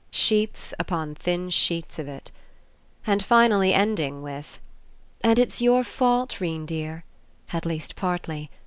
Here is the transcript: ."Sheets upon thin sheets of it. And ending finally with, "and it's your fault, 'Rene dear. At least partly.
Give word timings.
."Sheets 0.25 0.73
upon 0.79 1.13
thin 1.13 1.51
sheets 1.51 1.99
of 1.99 2.07
it. 2.07 2.31
And 3.05 3.21
ending 3.21 3.27
finally 3.27 4.11
with, 4.19 4.57
"and 5.23 5.37
it's 5.37 5.61
your 5.61 5.83
fault, 5.83 6.41
'Rene 6.41 6.65
dear. 6.65 7.03
At 7.53 7.67
least 7.67 7.95
partly. 7.95 8.49